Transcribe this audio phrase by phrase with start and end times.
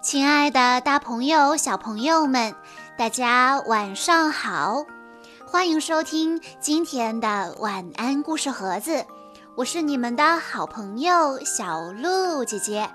[0.00, 2.54] 亲爱的，大朋友、小朋友们，
[2.96, 4.84] 大家晚上好！
[5.44, 9.04] 欢迎收听今天的晚安故事盒子，
[9.56, 12.88] 我是你们的好朋友小鹿姐姐。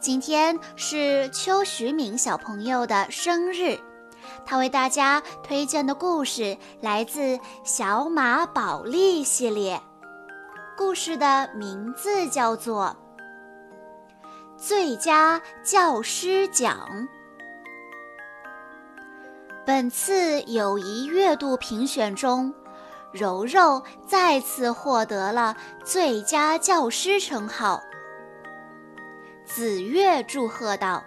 [0.00, 3.78] 今天是邱徐敏小朋友的生日，
[4.44, 7.20] 他为大家推荐的故事来自
[7.62, 9.80] 《小马宝莉》系列，
[10.76, 12.96] 故事的名字叫做。
[14.60, 17.06] 最佳教师奖。
[19.64, 22.52] 本次友谊月度评选中，
[23.12, 27.80] 柔柔再次获得了最佳教师称号。
[29.44, 31.04] 子月祝贺道：“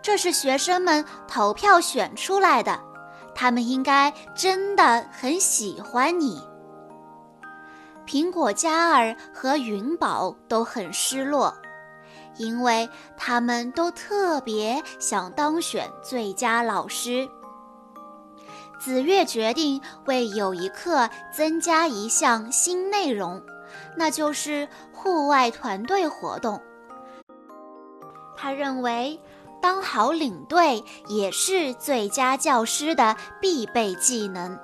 [0.00, 2.80] 这是学生们投票选出来的，
[3.34, 6.40] 他们应该真的很喜欢你。”
[8.06, 11.52] 苹果嘉儿和云宝都很失落。
[12.36, 17.28] 因为他们都特别想当选最佳老师，
[18.78, 23.42] 子月决定为友谊课增加一项新内容，
[23.96, 26.60] 那就是户外团队活动。
[28.36, 29.20] 他认为，
[29.60, 34.56] 当好领队也是最佳教师的必备技能。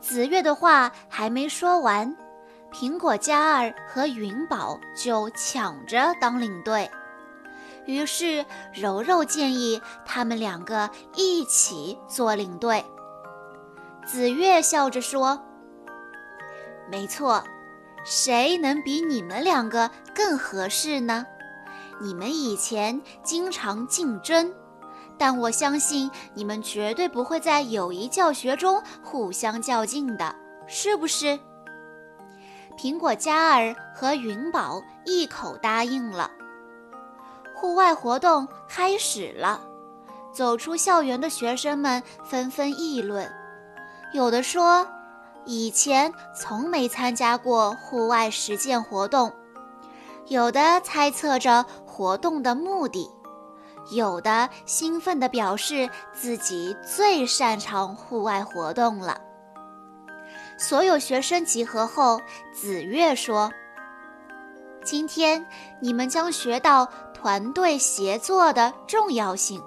[0.00, 2.14] 子月的话还没说完。
[2.72, 6.88] 苹果嘉儿和云宝就抢着当领队，
[7.86, 12.84] 于是柔柔建议他们两个一起做领队。
[14.06, 15.42] 紫月笑着说
[16.90, 17.42] ：“没错，
[18.04, 21.26] 谁能比你们两个更合适呢？
[22.00, 24.54] 你们以前经常竞争，
[25.18, 30.34] 但我相信你们绝对不会在友谊教学中互相较劲的，
[30.66, 31.40] 是不是？”
[32.78, 36.30] 苹果嘉儿和云宝一口答应了。
[37.52, 39.60] 户外活动开始了，
[40.32, 43.28] 走出校园的学生们纷纷议论，
[44.12, 44.86] 有的说
[45.44, 49.32] 以前从没参加过户外实践活动，
[50.28, 53.10] 有的猜测着活动的目的，
[53.90, 59.20] 有的兴奋地表示自己最擅长户外活动了。
[60.58, 62.20] 所有学生集合后，
[62.52, 63.48] 子月说
[64.82, 65.46] ：“今天
[65.80, 69.62] 你们将学到团队协作的重要性。”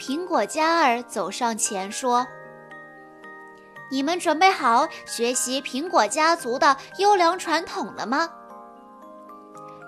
[0.00, 2.26] 苹果嘉儿走上前说
[3.92, 8.30] ：“你们准备好学习苹果家族的优良传统了吗？”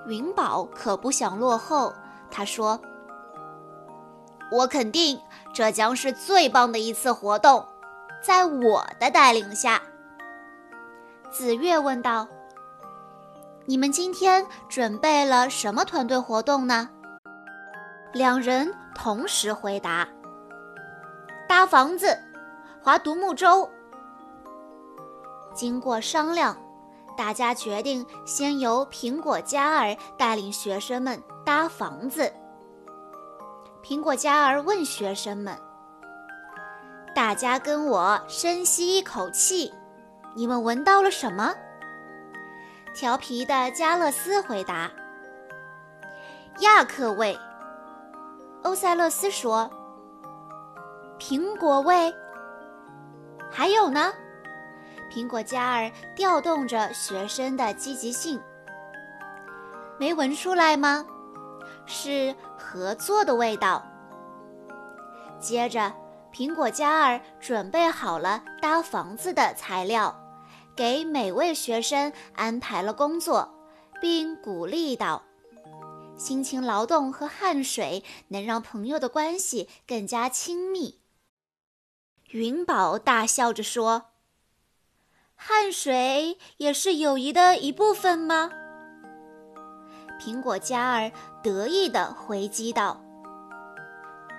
[0.07, 1.91] 云宝可不想落后，
[2.31, 2.79] 他说
[4.53, 5.19] ：“我肯定
[5.55, 7.67] 这将是最棒的一次活动。”
[8.25, 9.83] 在我的带领下，
[11.31, 12.27] 紫月问道
[13.69, 16.89] ：“你们今天准备了什么团队活动呢？”
[18.15, 20.09] 两人同时回答
[21.47, 22.19] ：“搭房子，
[22.83, 23.69] 划独木舟。”
[25.53, 26.56] 经过商量，
[27.19, 32.33] 大家决定先由苹果嘉儿带领学生们搭房子。
[33.83, 35.55] 苹果嘉儿问学生们。
[37.15, 39.73] 大家跟我深吸一口气，
[40.35, 41.55] 你们闻到了什么？
[42.93, 44.91] 调皮的加勒斯回答
[46.59, 47.39] ：“亚克味。”
[48.65, 49.71] 欧塞勒斯说
[51.21, 52.13] ：“苹果味。”
[53.49, 54.13] 还有呢？
[55.09, 58.41] 苹果嘉儿调动着学生的积极性，
[59.99, 61.07] 没闻出来吗？
[61.87, 63.85] 是合作的味道。
[65.39, 65.93] 接着。
[66.34, 70.21] 苹果嘉儿准备好了搭房子的材料，
[70.75, 73.55] 给每位学生安排了工作，
[74.00, 75.23] 并鼓励道
[76.19, 80.99] ：“辛勤劳动和汗水能让朋友的关系更加亲密。”
[82.33, 84.06] 云宝大笑着说
[85.37, 88.50] ：“汗水也是友谊的一部分吗？”
[90.20, 91.12] 苹果嘉儿
[91.44, 93.00] 得意地回击道：“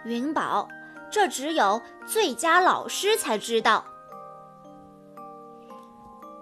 [0.03, 0.67] 云宝。”
[1.11, 3.85] 这只有最佳老师才知道。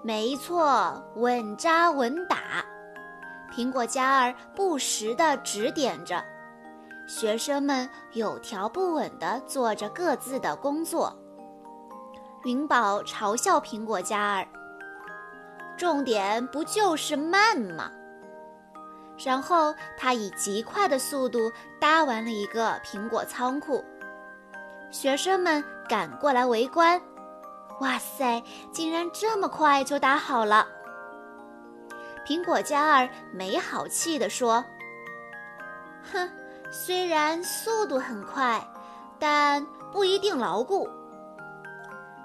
[0.01, 2.65] 没错，稳扎稳打。
[3.56, 6.24] 苹果嘉儿不时地指点着
[7.07, 11.16] 学生们，有条不紊地做着各自的工作。
[12.45, 14.48] 云宝嘲笑苹果嘉儿
[15.77, 17.92] ：“重点不就是慢吗？”
[19.24, 23.86] 然后他以极快的速度搭完了一个苹果仓库。
[24.94, 27.01] 学生们赶过来围观，
[27.80, 28.42] 哇塞，
[28.72, 30.68] 竟然这么快就搭好了！
[32.28, 34.63] 苹果嘉儿没好气地说
[36.13, 36.30] ：“哼，
[36.72, 38.63] 虽然速度很快，
[39.18, 40.88] 但不一定牢固。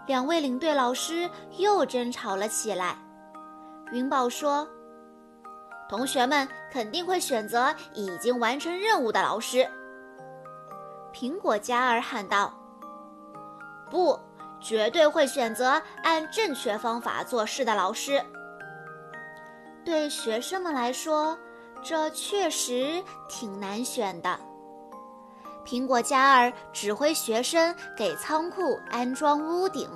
[0.07, 2.99] 两位领队老师又争吵了起来。
[3.93, 4.69] 云宝说
[5.89, 9.67] ：“同学们肯定会选择已经完成任务的老师。”
[11.15, 12.53] 苹果嘉儿喊道
[13.91, 14.19] ：“不，
[14.61, 18.23] 绝对会选择按正确方法做事的老师。”
[19.85, 21.39] 对学生们来说，
[21.83, 24.39] 这确实挺难选的。
[25.65, 29.89] 苹果嘉儿指挥学生给仓库安装屋顶。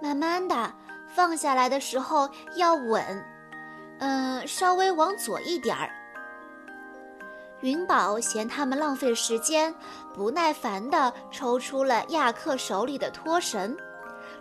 [0.00, 0.72] 慢慢的
[1.08, 3.24] 放下来的时候要稳，
[3.98, 5.90] 嗯，稍微往左一点儿。
[7.60, 9.74] 云宝嫌他们浪费时间，
[10.14, 13.76] 不耐烦地抽出了亚克手里的拖绳。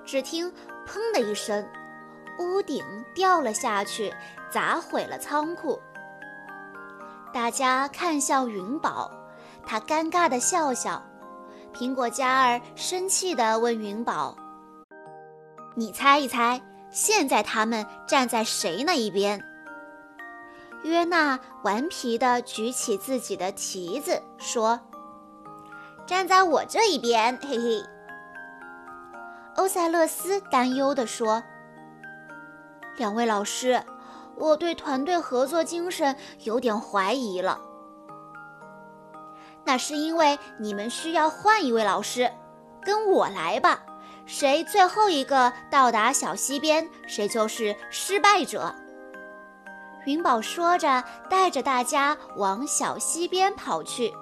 [0.06, 0.52] 只听
[0.88, 1.68] “砰”的一声，
[2.40, 2.84] 屋顶
[3.16, 4.14] 掉了下去，
[4.52, 5.80] 砸毁了仓库。
[7.34, 9.12] 大家看向云宝。
[9.70, 11.04] 他尴尬地笑笑，
[11.74, 14.34] 苹果嘉儿生气地问云宝
[15.76, 19.44] ：“你猜一猜，现在他们站在谁那一边？”
[20.88, 24.80] 约娜顽皮地举起自己的旗子说
[26.08, 27.84] ：“站在我这一边，嘿嘿。”
[29.58, 31.44] 欧塞勒斯担忧地说
[32.98, 33.84] ：“两位老师，
[34.38, 37.60] 我对团队合作精神有点怀疑了。”
[39.66, 42.32] 那是因为你们需要换一位老师，
[42.82, 43.84] 跟我来吧。
[44.26, 48.74] 谁最后一个到达小溪边，谁就是失败者。
[50.08, 54.14] 云宝说着，带着大家往小溪边跑去。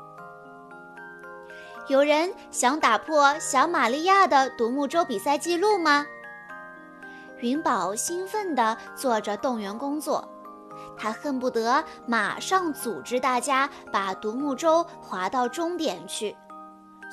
[1.87, 6.03] 有人想打破小玛利亚的独木舟比赛记录吗？
[7.39, 10.27] 云宝兴奋地做着动员工作。
[10.97, 16.35] 他恨不得马上组织大家把独木舟划到终点去，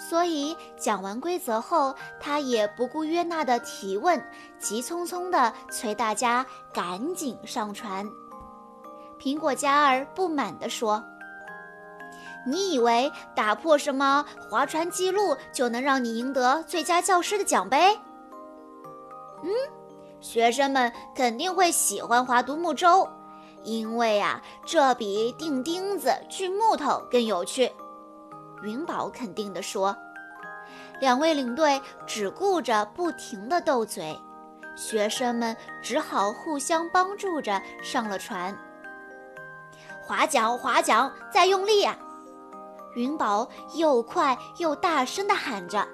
[0.08, 4.18] 所以讲完规则后，他也不顾约娜的提问，
[4.58, 8.08] 急匆匆地催大家赶紧上船。
[9.22, 11.00] 苹果嘉儿不满地说
[12.44, 17.96] ：“你以为打破什么划船记录就能让你赢得最佳教师的奖杯？
[19.44, 19.50] 嗯，
[20.20, 23.08] 学生们肯定会喜欢划独木舟。”
[23.62, 27.70] 因为啊，这比钉钉子锯木头更有趣。
[28.64, 29.96] 云宝肯定地说。
[30.98, 34.18] 两位领队只顾着不停地斗嘴，
[34.74, 38.56] 学生们只好互相帮助着上了船。
[40.02, 41.96] 划桨，划桨，再用力啊！
[42.94, 45.86] 云宝又快又大声地喊着。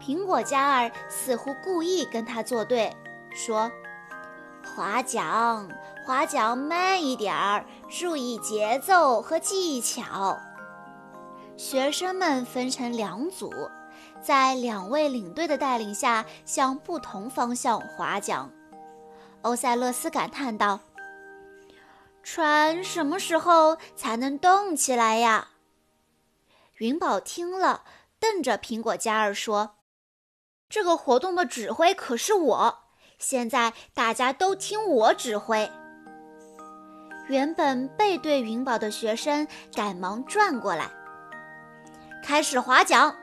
[0.00, 2.96] 苹果嘉儿似乎故意跟他作对，
[3.34, 3.70] 说。
[4.74, 5.68] 划桨，
[6.06, 10.38] 划桨慢一点儿，注意节奏和技巧。
[11.56, 13.52] 学生们分成两组，
[14.20, 18.50] 在两位领队的带领下，向不同方向划桨。
[19.42, 20.78] 欧塞勒斯感叹道
[22.30, 25.48] ：“船什么时候才能动起来呀？”
[26.76, 27.84] 云宝听了，
[28.20, 29.76] 瞪着苹果嘉儿说
[30.68, 32.80] ：“这个活动的指挥可是我。”
[33.18, 35.68] 现在大家都听我指挥。
[37.28, 40.90] 原本背对云宝的学生赶忙转过来，
[42.22, 43.16] 开始划桨。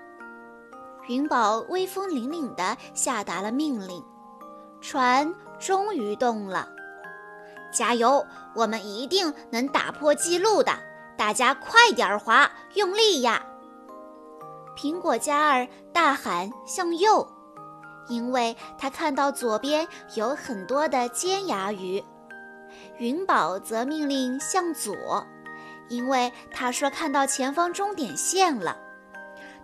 [1.08, 4.04] 云宝威风凛凛地下达了命令，
[4.82, 6.75] 船终于动了。
[7.76, 10.72] 加油，我们一定能打破记录的！
[11.18, 13.46] 大家快点划，用力呀！
[14.76, 17.28] 苹果嘉儿大喊：“向右！”
[18.08, 22.04] 因为他看到左边有很多的尖牙鱼，
[22.98, 24.96] 云宝则命令向左，
[25.90, 28.78] 因为他说看到前方终点线了。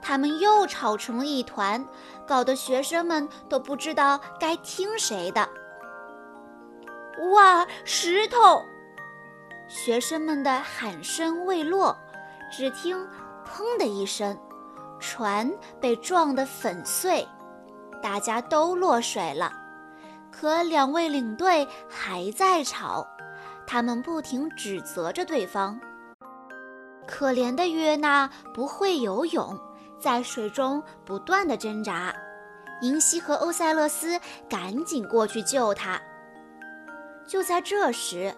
[0.02, 1.86] 他们又吵成了一团，
[2.26, 5.48] 搞得学生们都不知道该听谁的。
[7.30, 8.66] 哇，石头！
[9.68, 11.96] 学生们的喊声未落，
[12.52, 12.98] 只听
[13.46, 14.36] “砰”的一声，
[15.00, 15.50] 船
[15.80, 17.28] 被撞得粉碎。
[18.02, 19.54] 大家都落水了，
[20.32, 23.06] 可两位领队还在吵，
[23.68, 25.80] 他们不停指责着对方。
[27.08, 29.56] 可怜的约娜不会游泳，
[30.00, 32.12] 在水中不断的挣扎。
[32.82, 36.02] 银西和欧塞勒斯赶紧过去救她。
[37.28, 38.34] 就在这时，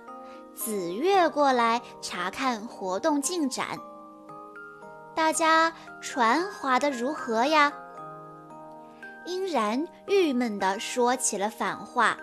[0.54, 3.80] 紫月过来查看活动进展。
[5.16, 7.72] 大家船划得如何呀？
[9.26, 12.18] 殷然郁闷地说起了反话：“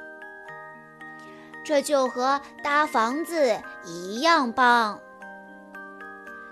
[1.65, 5.01] 这就和搭房子一样棒。”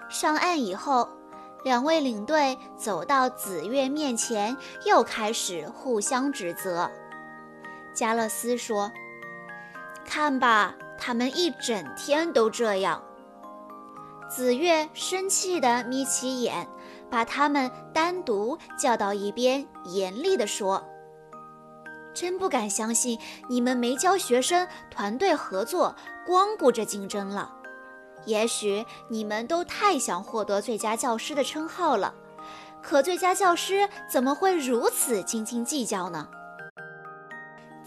[0.08, 1.06] 上岸以后，
[1.64, 6.90] 两位领队走到紫月面前，又开始互相指责。
[7.92, 8.90] 加勒斯说
[10.08, 13.02] ：“看吧，他们一整天都这样。”
[14.26, 16.66] 紫月生气地眯起眼，
[17.10, 20.82] 把他们单独叫到一边，严厉地说
[22.14, 23.18] ：“真不敢相信
[23.50, 25.94] 你们没教学生团队合作，
[26.26, 27.54] 光顾着竞争了。”
[28.24, 32.14] 也许你们都太想获得最佳教师的称号了，
[32.82, 36.28] 可最佳教师怎么会如此斤斤计较呢？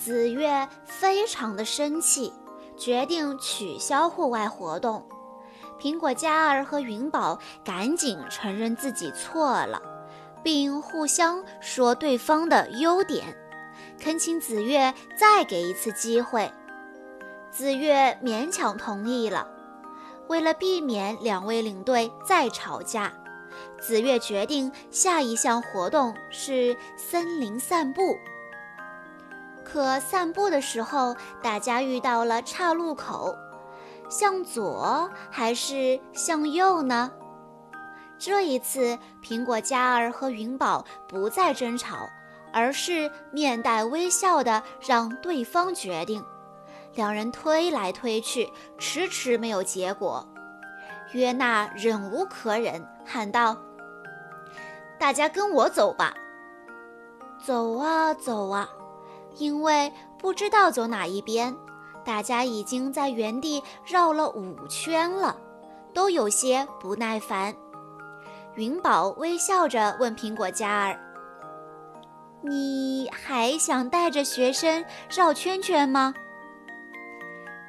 [0.03, 2.33] 紫月非常的生气，
[2.75, 5.07] 决定取消户外活动。
[5.79, 9.79] 苹果嘉儿和云宝赶紧承认自己错了，
[10.41, 13.37] 并互相说对方的优点，
[13.99, 16.51] 恳请紫月再给一次机会。
[17.51, 19.47] 紫月勉强同意了。
[20.27, 23.13] 为了避免两位领队再吵架，
[23.79, 28.17] 紫月决定下一项活动是森林散步。
[29.71, 33.33] 可散步的时候，大家遇到了岔路口，
[34.09, 37.09] 向左还是向右呢？
[38.19, 41.95] 这一次，苹果嘉儿和云宝不再争吵，
[42.51, 46.21] 而是面带微笑的让对方决定。
[46.95, 50.27] 两人推来推去，迟迟没有结果。
[51.13, 53.55] 约娜忍无可忍，喊道
[54.99, 56.13] ：“大家跟我走吧！”
[57.41, 58.69] 走啊走啊，
[59.37, 61.55] 因为不知道走哪一边，
[62.03, 65.35] 大家已经在原地绕了五圈了，
[65.93, 67.55] 都有些不耐烦。
[68.55, 70.99] 云宝微笑着问苹果嘉儿
[72.43, 76.13] ：“你还想带着学生绕圈圈吗？”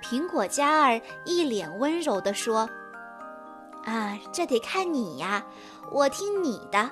[0.02, 2.68] 苹果嘉儿一脸温柔地说
[3.86, 5.44] ：“啊，这得看你呀，
[5.90, 6.90] 我听你的。”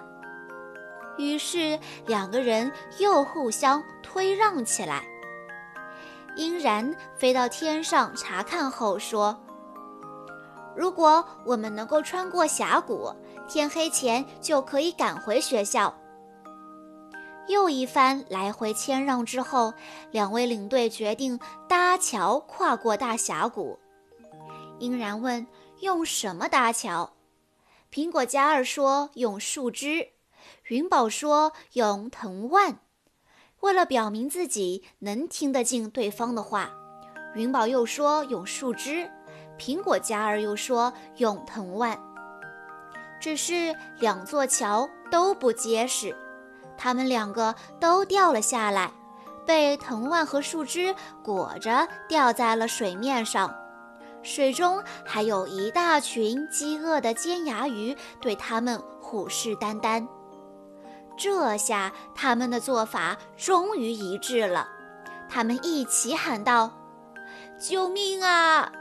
[1.21, 5.05] 于是两个人又互相推让起来。
[6.37, 9.39] 殷然飞到天上查看后说
[10.75, 13.13] ：“如果我们能够穿过峡谷，
[13.49, 15.95] 天黑前就可以赶回学校。”
[17.49, 19.75] 又一番来回谦让之后，
[20.13, 23.79] 两位领队决定搭桥跨过大峡谷。
[24.79, 25.45] 殷然问
[25.83, 27.11] ：“用什么搭桥？”
[27.93, 30.11] 苹果嘉儿说：“用树枝。”
[30.69, 32.79] 云宝说：“用藤蔓。”
[33.61, 36.71] 为了表明自己能听得进对方的话，
[37.35, 39.11] 云宝又说：“用树枝。”
[39.59, 41.99] 苹果嘉儿又说：“用藤蔓。”
[43.21, 46.17] 只是两座桥都不结实。
[46.79, 48.91] 他们两个都掉了下来，
[49.47, 53.55] 被藤蔓和树枝裹着，掉在了水面上。
[54.23, 60.07] 水中还有一大群饥饿的尖牙鱼，对他们虎视眈眈。
[61.21, 64.67] 这下他们的做法终于一致了，
[65.29, 66.73] 他们一起喊道
[67.61, 68.73] ：“救命啊！”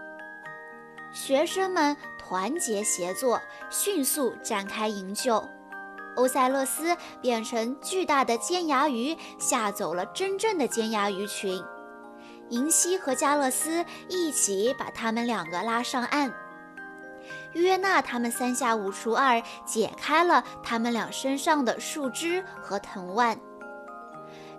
[1.12, 5.44] 学生们团结协作，迅速展开营救。
[6.16, 11.62] 欧塞勒斯变成巨大的尖牙鱼，吓走了真正的尖牙鱼群。
[12.50, 16.34] 银溪和加勒斯一起把他们两个拉上岸。
[17.54, 23.40] 约纳他们三下五除二解开了他们俩身上的树枝和藤蔓。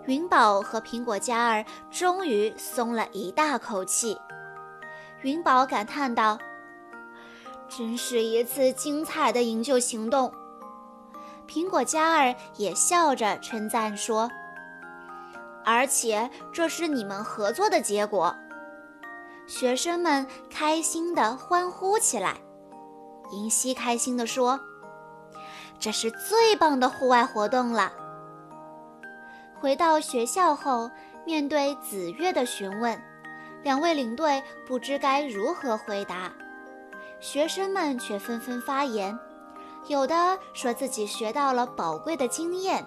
[0.07, 4.17] 云宝和苹果嘉儿终于松了一大口气。
[5.21, 6.39] 云宝感叹道
[7.69, 10.31] ：“真是一次精彩的营救行动。”
[11.47, 14.29] 苹果嘉儿也笑着称赞说
[15.63, 18.35] ：“而且这是你们合作的结果。”
[19.45, 22.37] 学生们开心地欢呼起来。
[23.31, 24.59] 银溪开心地说
[25.79, 27.91] ：“这是最棒的户外活动了。”
[29.59, 30.89] 回到学校后，
[31.25, 32.99] 面对紫月的询问，
[33.63, 36.31] 两位领队不知该如何回答，
[37.19, 39.17] 学生们却纷纷发言。
[39.87, 42.85] 有的说自己学到了宝贵的经验，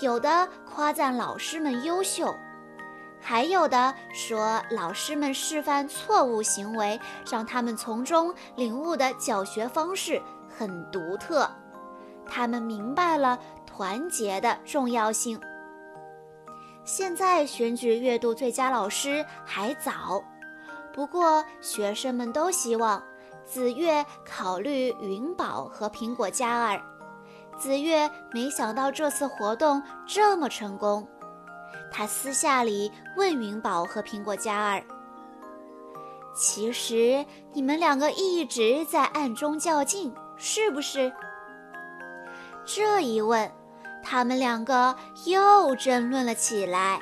[0.00, 2.34] 有的夸赞老师们优秀，
[3.20, 6.98] 还有的说老师们示范错误行为，
[7.30, 11.48] 让他们从中领悟的教学方式很独特。
[12.26, 15.40] 他们明白了团结的重要性。
[16.84, 20.22] 现在选举月度最佳老师还早，
[20.92, 23.02] 不过学生们都希望。
[23.44, 26.80] 紫月考虑云宝和苹果嘉儿，
[27.58, 31.06] 紫月没想到这次活动这么成功。
[31.90, 34.82] 他私下里问云宝和苹果嘉儿
[36.34, 41.12] ：“其实你们两个一直在暗中较劲，是不是？
[42.64, 43.50] 这一问，
[44.02, 47.00] 他们两个又争论了起来。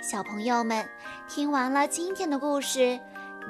[0.00, 0.88] 小朋友们，
[1.28, 2.98] 听完了今天的故事，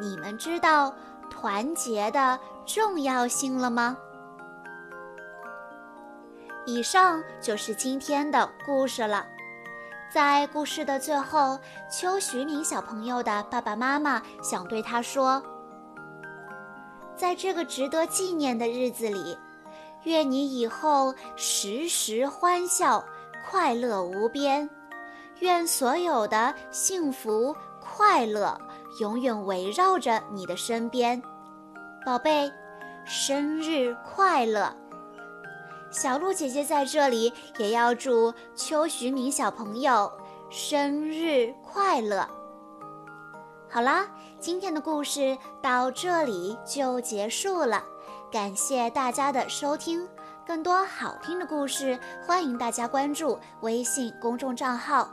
[0.00, 0.94] 你们知道
[1.30, 3.96] 团结的重要性了吗？
[6.66, 9.26] 以上就是今天的故事了。
[10.14, 11.58] 在故事的最后，
[11.90, 15.42] 邱徐明小朋友的爸爸妈妈想对他说
[17.18, 19.36] ：“在这个值得纪念的日子里，
[20.04, 23.04] 愿你以后时时欢笑，
[23.50, 24.70] 快乐无边。
[25.40, 28.56] 愿所有的幸福快乐
[29.00, 31.20] 永远围绕着你的身边，
[32.06, 32.48] 宝贝，
[33.04, 34.72] 生日快乐！”
[35.94, 40.10] 小鹿姐姐在这里也要祝邱徐明小朋友
[40.50, 42.28] 生日快乐。
[43.70, 44.04] 好啦，
[44.40, 47.80] 今天的故事到这里就结束了，
[48.32, 50.06] 感谢大家的收听。
[50.44, 51.96] 更多好听的故事，
[52.26, 55.08] 欢迎大家关注微信公众账号。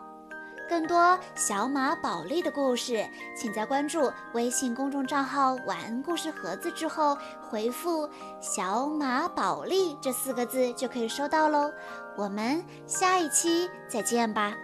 [0.72, 8.10] 更多小马宝莉的故事，请在关注微信公众账号“晚安故事盒子”之后，回复
[8.40, 11.70] “小马宝莉”这四个字就可以收到喽。
[12.16, 14.56] 我们下一期再见吧。